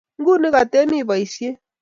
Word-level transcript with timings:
Nguni 0.19 0.49
katemi 0.55 0.99
boisiet? 1.07 1.57